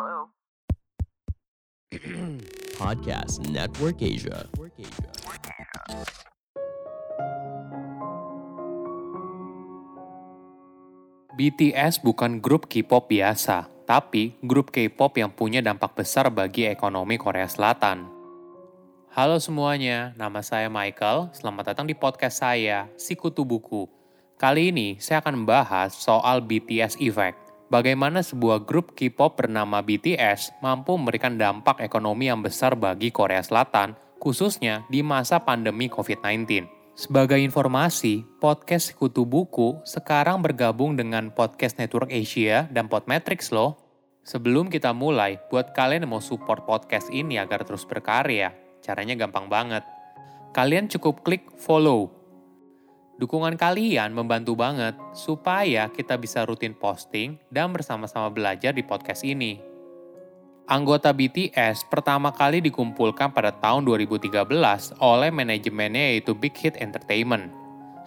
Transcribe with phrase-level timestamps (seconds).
[0.00, 0.32] Hello?
[2.80, 4.48] Podcast Network Asia.
[11.36, 17.44] BTS bukan grup K-pop biasa, tapi grup K-pop yang punya dampak besar bagi ekonomi Korea
[17.44, 18.08] Selatan.
[19.12, 21.28] Halo semuanya, nama saya Michael.
[21.36, 23.84] Selamat datang di podcast saya, Sikutu Buku.
[24.40, 27.49] Kali ini saya akan membahas soal BTS Effect.
[27.70, 33.94] Bagaimana sebuah grup K-pop bernama BTS mampu memberikan dampak ekonomi yang besar bagi Korea Selatan,
[34.18, 36.66] khususnya di masa pandemi COVID-19.
[36.98, 43.78] Sebagai informasi, podcast Sekutu Buku sekarang bergabung dengan Podcast Network Asia dan Podmetrics loh.
[44.26, 48.50] Sebelum kita mulai, buat kalian yang mau support podcast ini agar terus berkarya,
[48.82, 49.86] caranya gampang banget.
[50.50, 52.19] Kalian cukup klik follow.
[53.20, 59.60] Dukungan kalian membantu banget supaya kita bisa rutin posting dan bersama-sama belajar di podcast ini.
[60.64, 64.32] Anggota BTS pertama kali dikumpulkan pada tahun 2013
[65.04, 67.52] oleh manajemennya yaitu Big Hit Entertainment.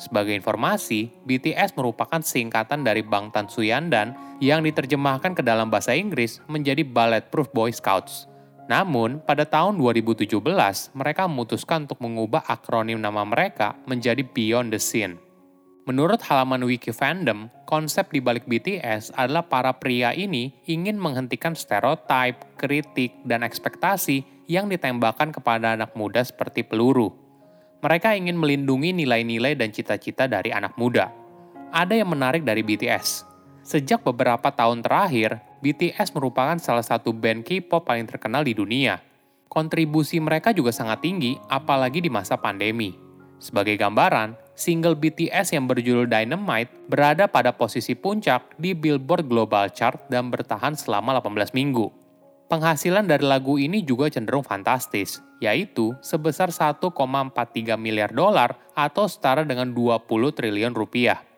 [0.00, 6.88] Sebagai informasi, BTS merupakan singkatan dari Bangtan Suyandan yang diterjemahkan ke dalam bahasa Inggris menjadi
[6.88, 8.31] Bulletproof Boy Scouts.
[8.70, 10.38] Namun, pada tahun 2017,
[10.94, 15.18] mereka memutuskan untuk mengubah akronim nama mereka menjadi Beyond the Scene.
[15.82, 22.38] Menurut halaman wiki fandom, konsep di balik BTS adalah para pria ini ingin menghentikan stereotip,
[22.54, 27.10] kritik, dan ekspektasi yang ditembakkan kepada anak muda seperti peluru.
[27.82, 31.10] Mereka ingin melindungi nilai-nilai dan cita-cita dari anak muda.
[31.74, 33.26] Ada yang menarik dari BTS.
[33.66, 38.98] Sejak beberapa tahun terakhir, BTS merupakan salah satu band K-pop paling terkenal di dunia.
[39.46, 42.98] Kontribusi mereka juga sangat tinggi, apalagi di masa pandemi.
[43.38, 50.02] Sebagai gambaran, single BTS yang berjudul Dynamite berada pada posisi puncak di Billboard Global Chart
[50.10, 51.90] dan bertahan selama 18 minggu.
[52.50, 56.92] Penghasilan dari lagu ini juga cenderung fantastis, yaitu sebesar 1,43
[57.80, 60.04] miliar dolar atau setara dengan 20
[60.36, 61.31] triliun rupiah.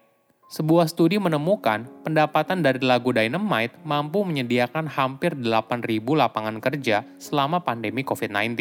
[0.55, 8.07] Sebuah studi menemukan pendapatan dari lagu Dynamite mampu menyediakan hampir 8.000 lapangan kerja selama pandemi
[8.07, 8.55] COVID-19.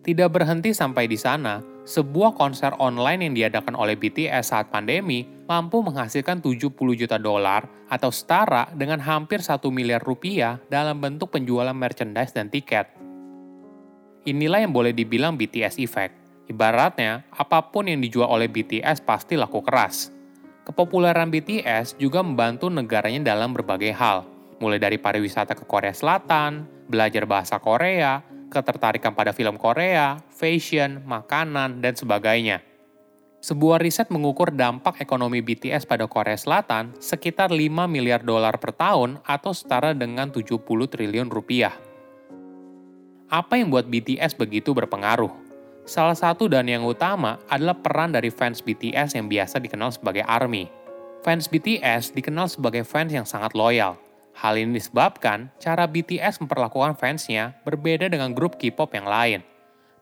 [0.00, 5.84] Tidak berhenti sampai di sana, sebuah konser online yang diadakan oleh BTS saat pandemi mampu
[5.84, 12.32] menghasilkan 70 juta dolar atau setara dengan hampir 1 miliar rupiah dalam bentuk penjualan merchandise
[12.32, 12.88] dan tiket.
[14.24, 16.16] Inilah yang boleh dibilang BTS Effect.
[16.48, 20.15] Ibaratnya, apa pun yang dijual oleh BTS pasti laku keras.
[20.66, 24.26] Kepopuleran BTS juga membantu negaranya dalam berbagai hal,
[24.58, 31.78] mulai dari pariwisata ke Korea Selatan, belajar bahasa Korea, ketertarikan pada film Korea, fashion, makanan,
[31.78, 32.66] dan sebagainya.
[33.46, 39.22] Sebuah riset mengukur dampak ekonomi BTS pada Korea Selatan sekitar 5 miliar dolar per tahun
[39.22, 41.78] atau setara dengan 70 triliun rupiah.
[43.30, 45.45] Apa yang buat BTS begitu berpengaruh?
[45.86, 50.66] Salah satu dan yang utama adalah peran dari fans BTS yang biasa dikenal sebagai ARMY.
[51.22, 53.94] Fans BTS dikenal sebagai fans yang sangat loyal,
[54.36, 59.40] Hal ini disebabkan cara BTS memperlakukan fansnya berbeda dengan grup K-pop yang lain.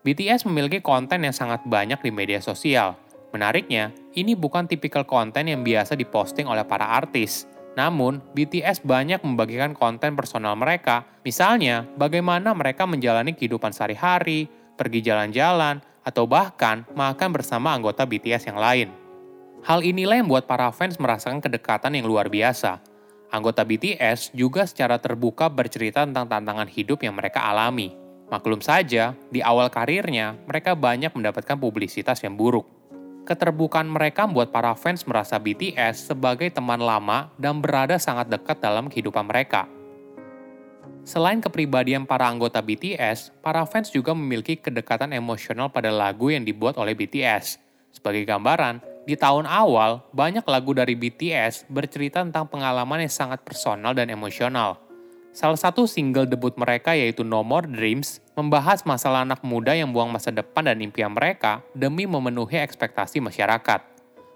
[0.02, 2.98] BTS memiliki konten yang sangat banyak di media sosial.
[3.30, 7.46] Menariknya, ini bukan tipikal konten yang biasa diposting oleh para artis.
[7.78, 15.80] Namun, BTS banyak membagikan konten personal mereka, misalnya bagaimana mereka menjalani kehidupan sehari-hari, pergi jalan-jalan,
[16.04, 18.88] atau bahkan makan bersama anggota BTS yang lain.
[19.64, 22.84] Hal inilah yang membuat para fans merasakan kedekatan yang luar biasa,
[23.34, 27.90] Anggota BTS juga secara terbuka bercerita tentang tantangan hidup yang mereka alami.
[28.30, 32.62] Maklum saja, di awal karirnya, mereka banyak mendapatkan publisitas yang buruk.
[33.26, 38.86] Keterbukaan mereka membuat para fans merasa BTS sebagai teman lama dan berada sangat dekat dalam
[38.86, 39.66] kehidupan mereka.
[41.04, 46.80] Selain kepribadian para anggota BTS, para fans juga memiliki kedekatan emosional pada lagu yang dibuat
[46.80, 47.60] oleh BTS.
[47.92, 53.92] Sebagai gambaran, di tahun awal, banyak lagu dari BTS bercerita tentang pengalaman yang sangat personal
[53.92, 54.80] dan emosional.
[55.36, 60.08] Salah satu single debut mereka yaitu No More Dreams membahas masalah anak muda yang buang
[60.08, 63.82] masa depan dan impian mereka demi memenuhi ekspektasi masyarakat.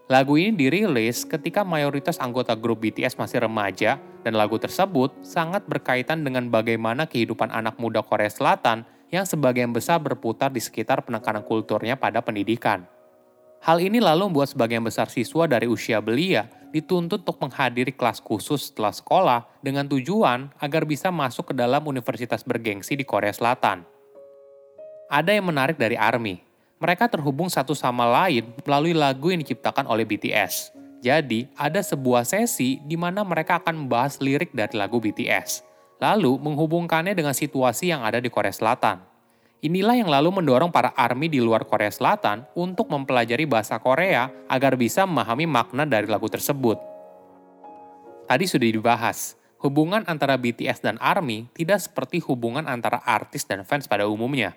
[0.08, 3.96] Lagu ini dirilis ketika mayoritas anggota grup BTS masih remaja
[4.28, 9.96] dan lagu tersebut sangat berkaitan dengan bagaimana kehidupan anak muda Korea Selatan yang sebagian besar
[9.96, 12.84] berputar di sekitar penekanan kulturnya pada pendidikan.
[13.64, 18.68] Hal ini lalu membuat sebagian besar siswa dari usia belia dituntut untuk menghadiri kelas khusus
[18.68, 23.82] setelah sekolah dengan tujuan agar bisa masuk ke dalam universitas bergengsi di Korea Selatan.
[25.08, 26.44] Ada yang menarik dari ARMY.
[26.78, 30.77] Mereka terhubung satu sama lain melalui lagu yang diciptakan oleh BTS.
[30.98, 35.62] Jadi, ada sebuah sesi di mana mereka akan membahas lirik dari lagu BTS,
[36.02, 38.98] lalu menghubungkannya dengan situasi yang ada di Korea Selatan.
[39.58, 44.78] Inilah yang lalu mendorong para army di luar Korea Selatan untuk mempelajari bahasa Korea agar
[44.78, 46.78] bisa memahami makna dari lagu tersebut.
[48.26, 53.90] Tadi sudah dibahas, hubungan antara BTS dan ARMY tidak seperti hubungan antara artis dan fans
[53.90, 54.54] pada umumnya.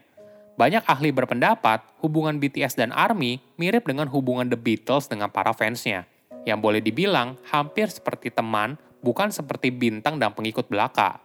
[0.54, 6.06] Banyak ahli berpendapat hubungan BTS dan ARMY mirip dengan hubungan The Beatles dengan para fansnya,
[6.46, 11.22] yang boleh dibilang hampir seperti teman, bukan seperti bintang dan pengikut belaka.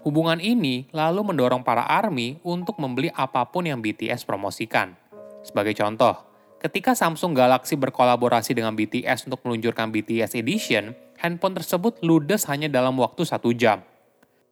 [0.00, 4.96] Hubungan ini lalu mendorong para ARMY untuk membeli apa pun yang BTS promosikan.
[5.44, 6.16] Sebagai contoh,
[6.56, 12.96] ketika Samsung Galaxy berkolaborasi dengan BTS untuk meluncurkan BTS Edition, handphone tersebut ludes hanya dalam
[12.96, 13.84] waktu satu jam.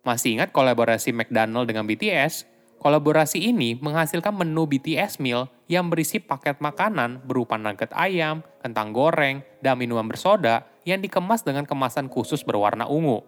[0.04, 2.57] Masih ingat kolaborasi McDonald dengan BTS?
[2.78, 9.42] Kolaborasi ini menghasilkan menu BTS Meal yang berisi paket makanan berupa nugget ayam, kentang goreng,
[9.58, 13.26] dan minuman bersoda yang dikemas dengan kemasan khusus berwarna ungu.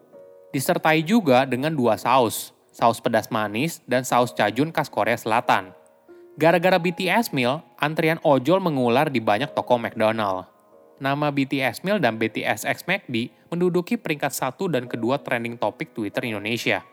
[0.55, 5.75] Disertai juga dengan dua saus, saus pedas manis dan saus cajun khas Korea Selatan.
[6.39, 10.47] Gara-gara BTS Meal, antrian ojol mengular di banyak toko McDonald.
[11.03, 16.23] Nama BTS Meal dan BTS X McD menduduki peringkat satu dan kedua trending topik Twitter
[16.23, 16.87] Indonesia.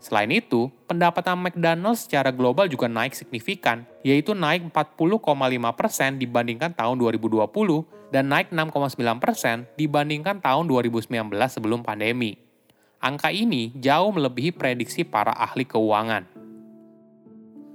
[0.00, 7.44] Selain itu, pendapatan McDonald's secara global juga naik signifikan, yaitu naik 40,5% dibandingkan tahun 2020
[8.08, 11.12] dan naik 6,9% dibandingkan tahun 2019
[11.52, 12.40] sebelum pandemi.
[12.96, 16.24] Angka ini jauh melebihi prediksi para ahli keuangan.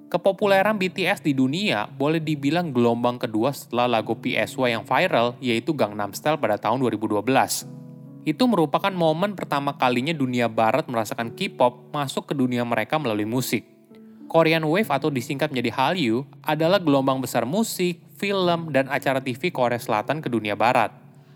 [0.10, 6.13] Kepopuleran BTS di dunia boleh dibilang gelombang kedua setelah lagu PSY yang viral, yaitu Gangnam
[6.13, 7.85] Style pada tahun 2012
[8.25, 13.62] itu merupakan momen pertama kalinya dunia barat merasakan K-pop masuk ke dunia mereka melalui musik.
[14.25, 19.77] Korean Wave atau disingkat menjadi Hallyu adalah gelombang besar musik, film, dan acara TV Korea
[19.77, 20.89] Selatan ke dunia barat.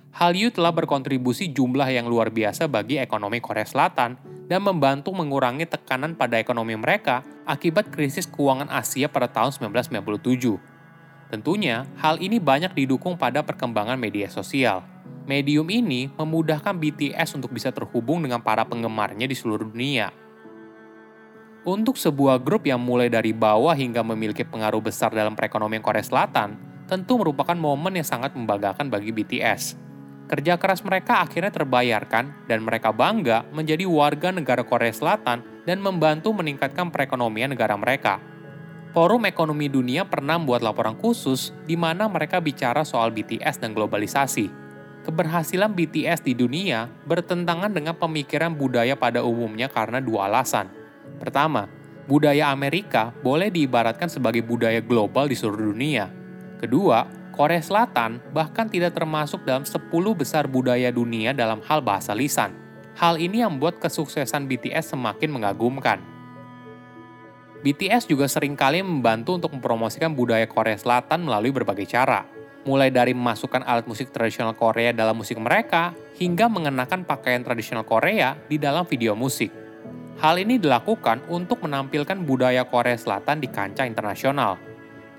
[0.09, 4.18] Hallyu telah berkontribusi jumlah yang luar biasa bagi ekonomi Korea Selatan
[4.50, 10.57] dan membantu mengurangi tekanan pada ekonomi mereka akibat krisis keuangan Asia pada tahun 1997.
[11.30, 14.81] Tentunya, hal ini banyak didukung pada perkembangan media sosial.
[15.29, 20.09] Medium ini memudahkan BTS untuk bisa terhubung dengan para penggemarnya di seluruh dunia.
[21.69, 26.57] Untuk sebuah grup yang mulai dari bawah hingga memiliki pengaruh besar dalam perekonomian Korea Selatan,
[26.89, 29.77] tentu merupakan momen yang sangat membanggakan bagi BTS.
[30.33, 36.33] Kerja keras mereka akhirnya terbayarkan dan mereka bangga menjadi warga negara Korea Selatan dan membantu
[36.33, 38.17] meningkatkan perekonomian negara mereka.
[38.97, 44.69] Forum Ekonomi Dunia pernah membuat laporan khusus di mana mereka bicara soal BTS dan globalisasi
[45.09, 50.69] keberhasilan BTS di dunia bertentangan dengan pemikiran budaya pada umumnya karena dua alasan.
[51.17, 51.65] Pertama,
[52.06, 56.13] budaya Amerika boleh diibaratkan sebagai budaya global di seluruh dunia.
[56.61, 62.53] Kedua, Korea Selatan bahkan tidak termasuk dalam 10 besar budaya dunia dalam hal bahasa lisan.
[63.00, 65.97] Hal ini yang membuat kesuksesan BTS semakin mengagumkan.
[67.59, 72.27] BTS juga sering kali membantu untuk mempromosikan budaya Korea Selatan melalui berbagai cara,
[72.67, 78.35] mulai dari memasukkan alat musik tradisional Korea dalam musik mereka, hingga mengenakan pakaian tradisional Korea
[78.47, 79.51] di dalam video musik.
[80.19, 84.59] Hal ini dilakukan untuk menampilkan budaya Korea Selatan di kancah internasional.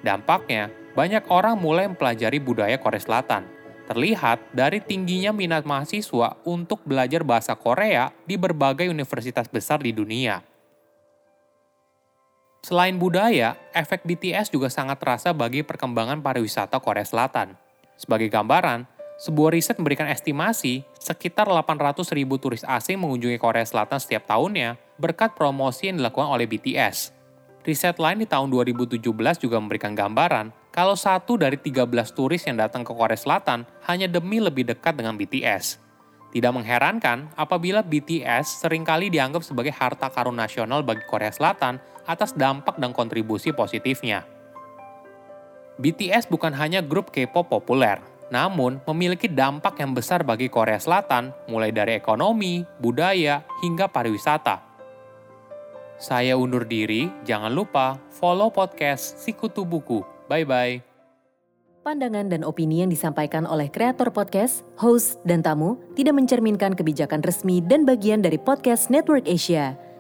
[0.05, 3.49] Dampaknya, banyak orang mulai mempelajari budaya Korea Selatan.
[3.89, 10.50] Terlihat dari tingginya minat mahasiswa untuk belajar bahasa Korea di berbagai universitas besar di dunia.
[12.71, 17.59] Selain budaya, efek BTS juga sangat terasa bagi perkembangan pariwisata Korea Selatan.
[17.99, 18.87] Sebagai gambaran,
[19.19, 25.35] sebuah riset memberikan estimasi sekitar 800 ribu turis asing mengunjungi Korea Selatan setiap tahunnya berkat
[25.35, 27.11] promosi yang dilakukan oleh BTS.
[27.67, 29.03] Riset lain di tahun 2017
[29.43, 34.39] juga memberikan gambaran kalau satu dari 13 turis yang datang ke Korea Selatan hanya demi
[34.39, 35.83] lebih dekat dengan BTS.
[36.31, 42.37] Tidak mengherankan apabila BTS sering kali dianggap sebagai harta karun nasional bagi Korea Selatan atas
[42.37, 44.25] dampak dan kontribusi positifnya.
[45.81, 51.73] BTS bukan hanya grup K-pop populer, namun memiliki dampak yang besar bagi Korea Selatan, mulai
[51.73, 54.61] dari ekonomi, budaya, hingga pariwisata.
[56.01, 60.01] Saya undur diri, jangan lupa follow podcast Sikutu Buku.
[60.29, 60.85] Bye-bye.
[61.81, 67.65] Pandangan dan opini yang disampaikan oleh kreator podcast, host, dan tamu tidak mencerminkan kebijakan resmi
[67.65, 69.90] dan bagian dari podcast Network Asia.